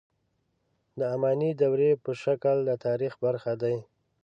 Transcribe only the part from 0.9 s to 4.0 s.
د اماني دورې په شکل د تاریخ برخه دي.